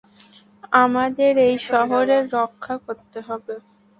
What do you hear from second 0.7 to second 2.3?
আমাদের এই শহরের